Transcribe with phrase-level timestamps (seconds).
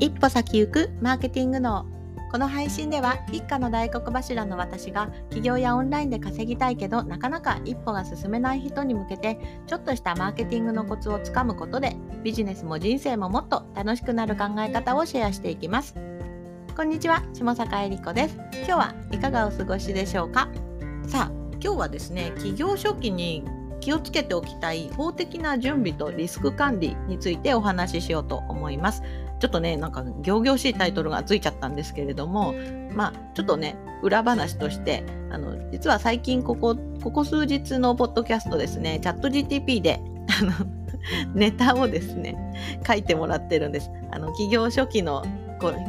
[0.00, 1.84] 一歩先行くマーケティング脳
[2.30, 15.96] この配信では一家の大黒柱の私が起業やオンラインで稼ぎたいけどなかなか一歩が進めない人に向けてちょっとしたマーケティングのコツをつかむことでビジネスも人生ももっと楽しくなる考え方をシェアしていきます。
[16.76, 17.24] こんにちは。
[17.32, 18.36] 下坂恵理子です。
[18.54, 20.48] 今日はいかがお過ごしでしょうか？
[21.08, 23.42] さあ今日はですね起業初期に
[23.80, 29.02] 気をつけておきたい法的な準備とリスク管理についてお話ししようと思います。
[29.38, 32.54] ちょっとね、なんか、行々しいタイトルがついちゃったんですけれども、
[32.94, 40.00] まあ、ちょっとね、裏話として、あの、実は最近ここ、ここ数日のポッドキャストですね、チャット GTP で、
[40.40, 40.52] あの、
[41.34, 42.36] ネタをですね、
[42.86, 43.90] 書いてもらってるんです。
[44.10, 45.24] あの、企業初期の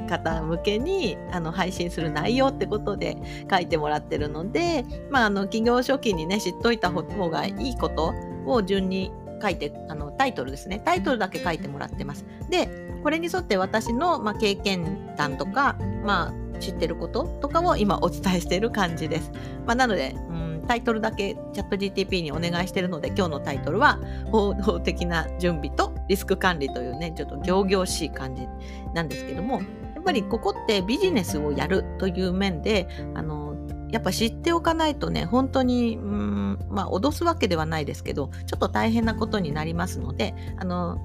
[0.09, 3.17] 方向けにあの配信する内容ってことで
[3.49, 8.13] 書いてもらってるので、まあ、あの企業初期にね知っといた方がいいこと
[8.45, 9.11] を順に
[9.41, 10.81] 書いてあのタイトルですね。
[10.83, 12.25] タイトルだけ書いてもらってます。
[12.49, 19.31] でこれに沿って私の、まあ、経験談とか、まあ、知ってることとかを今お伝えしている感じです、
[19.65, 23.99] まあ、なので、うん、タイトルだけチャット GTP にお願いしているので今日のタイトルは
[24.31, 28.47] 法的な準備とリスク管理というねちょっと仰々しい感じ
[28.93, 29.61] なんですけども
[29.95, 33.49] やっぱりここってビジネスをやるという面であの
[33.91, 36.28] やっぱ知っておかないとね、本当に、うん、
[36.69, 40.99] まあ、脅すわけではないですけど、ちょっと大変なことになりますので、あの、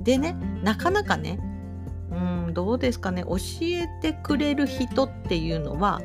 [0.00, 1.38] でね、なかなかね、
[2.10, 6.00] うん、どうですかね、教えてくれる人っていうのは、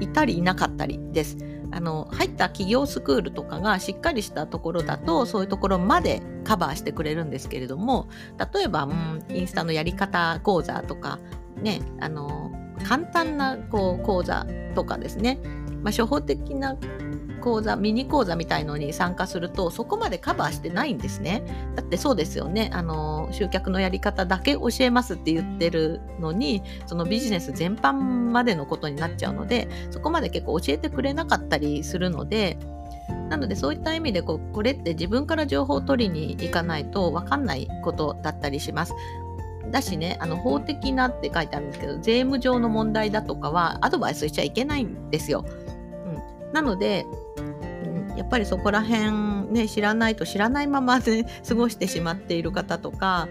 [0.00, 1.36] いたりいなかったりです。
[1.70, 8.08] あの入った企業スクールとかがしっかりしたところだとそういうところまでカバーしてくれるんですけれども
[8.52, 11.18] 例えば、うん、インスタのやり方講座とか
[11.60, 12.52] ねあの
[12.84, 15.40] 簡単なこう講座とかですね、
[15.82, 16.76] まあ、初歩的な
[17.38, 21.42] 講座ミニ講座みたいのに参加するとそこまでカバーしてないんですね
[21.74, 27.92] だってそうですよねあの集客のやり方だけ教えますって言ってるのにそのビジネス全般
[28.30, 32.58] までのことになっちゃうのでそこまで結構教えてくれなかったりするので
[33.28, 38.94] なのでそういった意味でこうこれって自分から情報を取りに行かないと分かんないことだったりします。
[39.70, 45.44] だしね、あの法的なって書いてあるんですけど、税務上の問題だとかはアドバイスしちゃいけないんですよ。
[46.46, 47.06] うん、なので、
[48.18, 49.12] やっぱりそこら辺
[49.52, 53.28] ね、知らないと知らないままで、過ごしてしまっている方とか、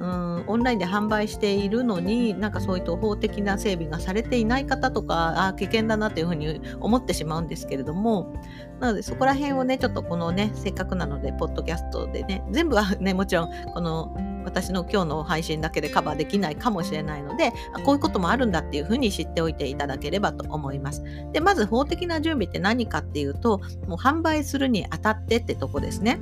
[0.00, 8.34] うん、オンラインで販売しているのになんかそういう法的な整備がされていない方とかあ危険だなというふうに思ってしまうんですけれども
[8.80, 17.52] なのでそこら辺をねちょっとこのねせっかくなのでポッドキャストでね全部はねもちろんこの私の今日の配信だけでカバーできないかもしれないので
[17.84, 21.02] こういうこともあるんだっていうふうに知っておいていただければと思います。
[21.32, 26.18] でまず法的な準備って何かっていうともう販売するにあたってってとこですね。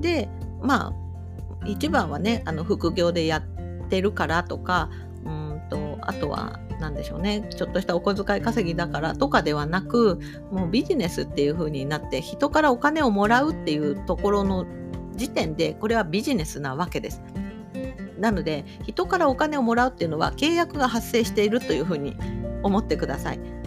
[0.00, 0.30] で
[0.62, 1.09] まあ
[1.66, 4.90] 一番はねあの副業でやってるからとか
[5.24, 10.18] うんとあとは何でしょうねちょっとしたお小遣い稼ぎだからとかではなく
[10.50, 14.66] もうビジネスっていう風になって人からお金をもらうっていうところの
[15.14, 17.22] 時点でこれはビジネスなわけです。
[18.18, 22.16] なので人からお金をもらうっていうのは契約が発生しているというふうに
[22.62, 23.59] 思ってください。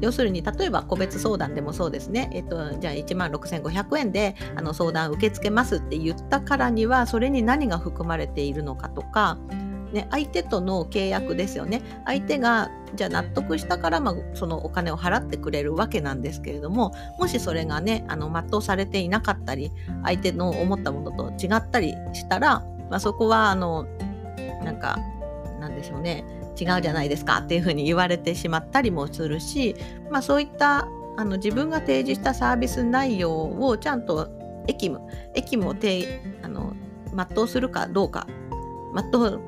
[0.00, 9.38] 要するに例えば個別相談でもそうですね、えっと、じゃあ1万6500円であの相談受け付けますって言ったからにはそれに何が含まれているのかとか、
[9.92, 11.82] ね、相手との契約ですよね。
[12.04, 19.70] 相手がじゃあ納得したから、まあ、そのお金を払ってくれるわけなんですけれどももしそれがねあの全うされていなかったり
[20.04, 22.60] 相手の思ったものと違ったりしたら、
[22.90, 23.86] まあ、そこはあの
[24.64, 24.98] なんか
[25.60, 26.24] なんでしょうね。
[26.58, 29.76] 違うじゃないですかっていうふうに言われてしまったりもするし、
[30.10, 34.28] まあ、そういったあの自分が提示したサービス内容をちゃんと
[34.66, 35.00] 役務
[35.34, 35.74] 役務を
[36.42, 36.74] あの
[37.14, 38.26] 全うするかどうか
[38.94, 39.40] 全う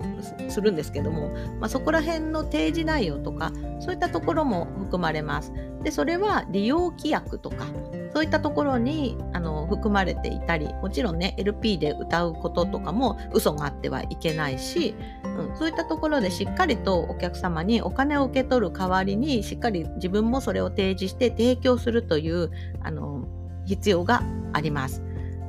[0.49, 1.31] するんですけども、
[1.61, 5.53] まあ、そこら辺の提示内容とかそういったところも含まれます。
[5.83, 7.67] でそれは利用規約とか
[8.13, 14.95] そういったところにあの含まれていたりもちろんね LP で歌うこととかも嘘があってはいけないし、
[15.25, 22.51] うん、そういったところでしっかりとお客様にお金を受け取る代わりにしっかり自分もそれを提示して提供するという
[22.83, 23.27] あの
[23.65, 24.23] 必要が
[24.53, 25.03] あります。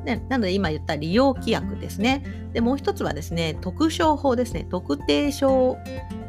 [0.05, 2.23] ね、なので今言った利用規約ですね。
[2.53, 4.65] で、もう一つはですね、特商法ですね。
[4.69, 5.77] 特定商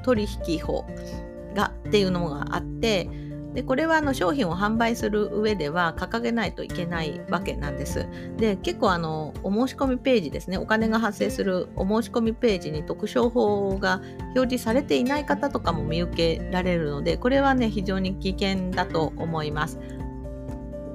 [0.03, 0.87] 取引法
[1.55, 3.09] がっていうのがあって、
[3.55, 8.07] でこれはあの商品を販売する上では掲げないといけないわけなんです。
[8.37, 14.01] で結構あのお申し込みページですねお金が発生するお申し込みページに特商法が
[14.35, 19.79] 表示されていない方とかも見受けられるのでこれはね非常に危険だと思います。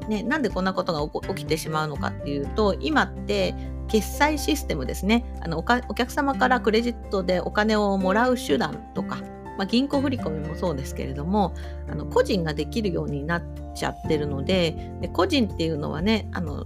[0.08, 3.54] ね、なんでこんなことが起きてしまうのかっていうと今って
[3.88, 5.26] 決済システムですね。
[5.42, 9.18] あのお客様からクレジットでお金をもらう手段とか、
[9.58, 11.54] まあ、銀行振込もそうですけれども
[11.90, 13.44] あの個人ができるようになっ
[13.76, 16.66] ちゃってるのでで個人っていうのはねあの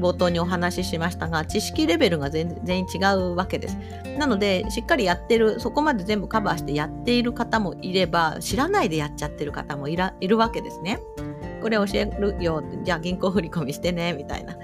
[0.00, 3.78] 冒頭にお話ししましたが知識レベルが全然違うわけです。
[4.18, 10.98] なのでしっかりやってるそこまで全部カバーしてやっている方もいれば知らないでやっちゃってる方もいるわけですね。
[11.62, 14.56] これ教えるよじゃあ銀行振り込みしてねみたいな、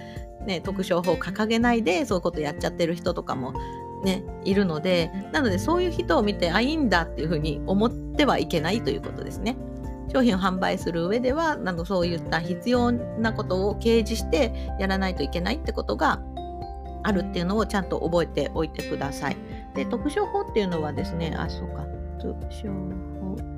[0.44, 3.54] ね、特徴法掲げないでそういうことやっちゃってる人とかも
[4.04, 9.56] ね、いるのでなのでそういう人を見てあいいんだっていうふうに思ってはいけないということですね。
[10.12, 16.22] 商品を販売する上ではなんかそういった必要なことを掲示してやらないといけないってことが
[17.02, 19.36] あるっていうのをちゃんと覚えておいてください。
[19.74, 21.86] で特徴法っていうのはですねあそうか
[22.20, 22.68] 特徴
[23.20, 23.57] 法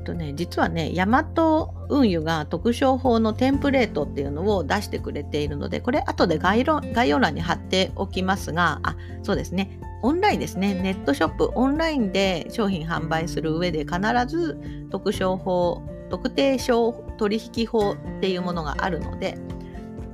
[0.00, 9.78] えっとね実はねヤマト運輸が特徴法のテンプレートっていうのを出してくれているのでこれ後で概要欄に貼っておきますがあそうですね。
[10.02, 14.58] オンラインですね、ネットショップ、オンラインで商品販売する上で必ず
[14.90, 19.36] 特商法、特定商取引法っていうものがあるので、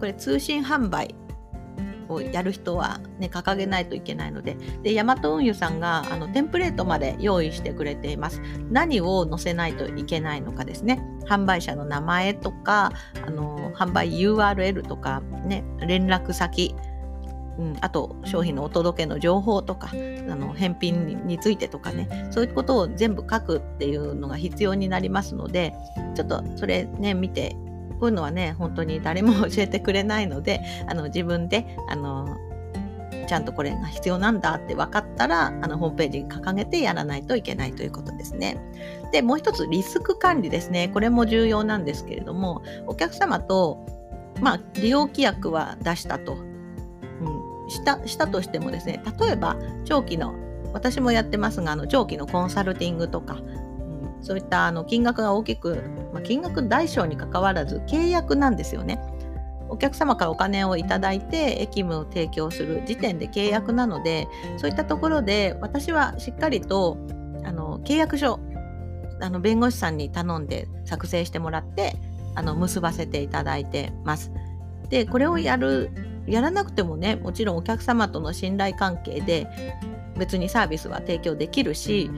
[0.01, 1.15] これ通信販売
[2.09, 8.41] をやる人は、ね、掲げないといけないので、で、ヤマト運輸さんがあのテンプレートまで用意してくれています。
[8.71, 11.03] 何を載せないといけないのかですね。
[11.27, 12.93] 販売者の名前とか、
[13.27, 16.75] あの販売 URL とか、ね、連絡先、
[17.59, 25.75] うん、あと商品のお届けの情報とかあの返品についてとかねそういうことを全部書くっていうのが必要になりますので
[26.15, 27.57] ちょっとそれね見て
[28.01, 32.37] こういうのはね本当に誰も 教えてくれないのであの自分であの
[33.27, 38.57] ちゃんとこれが必要なんだって分かったらあのホームページに掲げてやらないといけないということですね。
[39.13, 43.85] でもう一つリスク管理ですねこれも重要なんですけれどもお客様と
[44.41, 50.35] まあ、利用規約は出したとうんしたしたとしてもですね例えば長期の
[50.73, 53.39] 私もやってますがあの長期のコンサルティングとか、
[54.23, 55.83] そういったあの金額が大きく、
[56.13, 59.01] まあ、金額大小にかかわらず契約なんですよね。
[59.69, 64.29] お客様からお金をいただいて駅務を提供する時点で契約なので
[64.59, 66.97] そういったところで私はしっかりと
[67.45, 68.39] あの契約書
[69.21, 71.97] あの弁護士さんに頼んで作成してもらって
[72.35, 74.31] あの結ばせていただいてます。
[74.89, 75.91] でこれをやる
[76.27, 79.49] やらなくてもねもちろんお客様との信頼関係で
[80.17, 82.11] 別にサービスは提供できるし、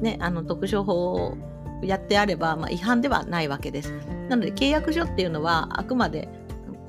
[0.00, 1.36] ね、あの特徴法を
[1.82, 3.92] やってあれば、まあ、違反ではないわけです。
[4.28, 6.28] なので契約書っていうのはあくまで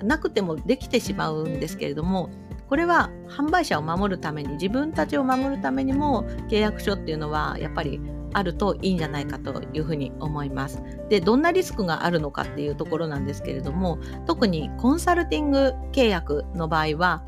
[0.04, 2.30] なくてもできてしまうんですけれども
[2.68, 8.00] これは販売者を守るために自分たちを守るためにも契約書っていうのはやっぱり
[8.34, 10.81] あるといいんじゃないかというふうに思います。
[11.10, 17.24] でどんなリスクがあるのかっていうところなんですけれども特にコンサルティング契約の場合は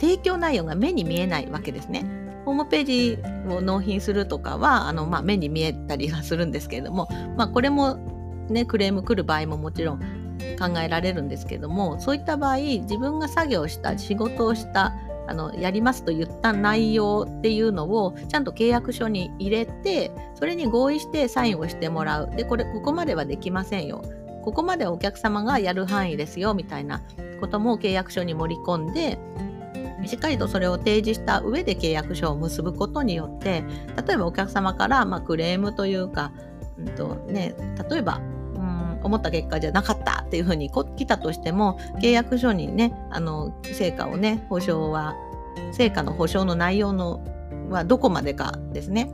[0.00, 2.25] 提供内容が目に見えないわけですね。
[2.46, 3.18] ホームページ
[3.52, 7.96] を納品するとかはあの、まあ、目に見えたりはするんですけれども、まあ、これも、
[8.48, 10.00] ね、クレーム来る場合ももちろん
[10.58, 14.94] 考えられるんですけどもそういった場合自分が作業した仕事をした
[15.28, 22.30] あのやりますと言った内容っていうのをちゃんと契約書に入れてそれに合意してサインをしてもらう。
[22.30, 24.02] でこれここまではできませんよ。
[24.44, 27.02] ここまでお客様がやる範囲ですよみたいな
[27.40, 29.18] ことも契約書に盛り込んで
[30.06, 33.64] しっかりとそれを提示した上で契約書を結ぶことによって
[34.06, 36.32] 例えばお客様から、まあ、クレームというか、
[36.78, 37.54] うんとね、
[37.90, 38.20] 例えば
[39.06, 45.14] 思った結果じゃなかったっていうふうに来たとしても契約書にねあの成果をね保証は
[45.72, 47.24] 成果の保証の内容の
[47.70, 49.10] はどこまでかですね。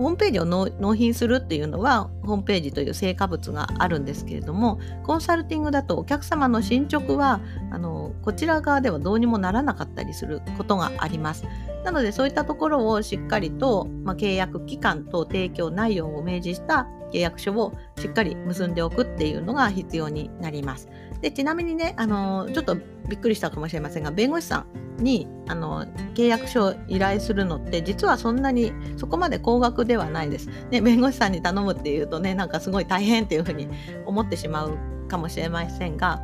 [0.00, 11.44] ホームページを納品するっていうのはホームページという成果物があるんですけれどもコンサルティングだとお客様の進捗はあのこちら側ではどうにもならなかったりすることがあります。
[11.84, 20.88] なのでそういったところをしっかりと、まあ、契約期間と提供内容を明示した契約書をしっかり結んでおくっていうのが必要になります。
[21.20, 22.76] でちなみにね、あのちょっと
[23.08, 24.64] びっくりしたかもしれませんが弁護士さ
[24.98, 25.84] んにあの
[26.14, 30.48] 契約書を依頼するのって実はそんなにそこまで高額ではないです。
[30.70, 33.68] ね、弁護士さんに頼むっていうとねなんかすごい大変っていうふうに
[34.06, 36.20] 思ってしまうかもしれませんが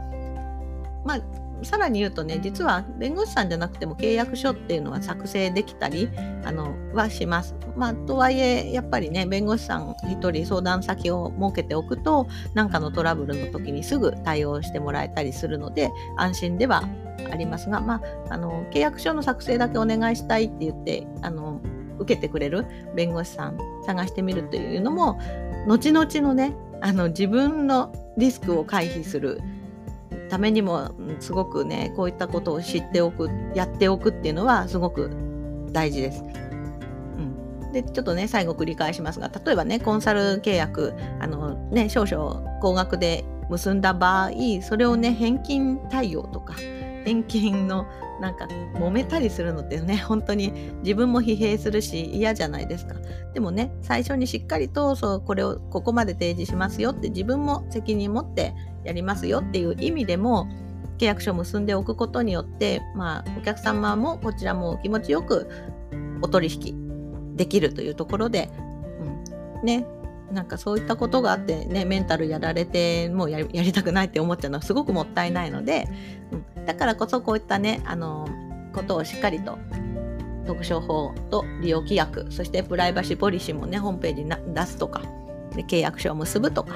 [1.05, 6.09] まあさらに言うとね実は弁護士さんじゃなくても契約書っていうのは作成できたり
[6.45, 7.55] あのはします。
[7.77, 16.85] まあ、とはいえやっぱりね弁護士さん1人相談先を設けておくと何かのトラブルの時にすぐ対応してもらえたりするので安心では
[17.31, 21.61] ありますが、まあ、あの契約書の作成だけお願いしたいって言ってあの
[21.99, 25.19] 受けてくれる弁護士さん探してみるというのも
[25.67, 29.41] 後々のねあの自分のリスクを回避する
[30.29, 30.91] ためにも
[31.21, 35.11] すごくねこういったことを知っておくやっておくっていうのはすごく
[35.73, 36.23] 大事です。
[36.23, 44.31] うん、でちょっとね最後繰り返しますが例えばねコンサル契約あの、ね、少々高額で結んだ場合
[44.63, 46.55] それをね返金対応とか
[47.05, 47.87] 返金の
[48.21, 50.53] なんか揉めたりするのってね本当に
[50.83, 52.95] 自分も疲弊するし嫌じゃないですか
[53.35, 58.55] でもね最初にしっかりとそうこれをここまで提示しますよって自分も責任持って
[58.87, 60.49] やりますよっていう意味でも
[60.99, 65.49] 契約書を結んでおくことによってまあお客様もこちらも気持ちよく
[66.23, 68.51] お取引できるというところで、
[69.61, 69.87] うん、ね。
[70.33, 75.87] なんかそういったことがあってねメンタルやられてもうやりたくないって思っちゃうのはすごくもったいないので、
[76.57, 78.29] うん、だからこそこういったねあの
[78.75, 79.57] ことをしっかりと
[80.47, 85.03] 特徴法と利用規約そしてプライバシーポリシーもねホームページに出すとか
[85.55, 86.75] で契約書を結ぶとか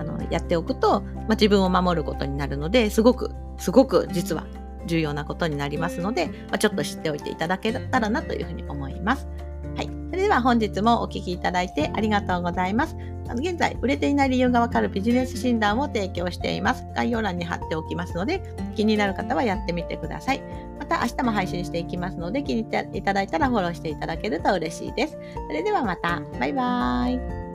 [0.00, 4.46] あのやっておくと、まあ、自分を守ることになるのですごくすごく実は
[4.86, 9.28] 重要なことになりますので、まあ、ちょっと知っておいていただけたらなというふうに思います。
[9.76, 9.90] はい。
[10.10, 12.96] それでは本日もお聴きいただいてありがとうございます。
[13.28, 16.84] あの現在、売れていない理由がわかるビジネス診断を提供しています。
[16.96, 18.42] 概要欄に貼っておきますので、
[18.74, 20.42] 気になる方はやってみてください。
[20.80, 25.16] また明日も配信していきますので、気に入っていただいたらフォローしていただけると嬉しいです。
[25.46, 26.22] それではまた。
[26.40, 27.49] バイバーイ。